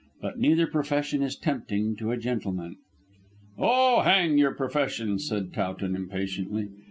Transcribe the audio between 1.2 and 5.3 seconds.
is tempting to a gentleman." "Oh, hang your profession,"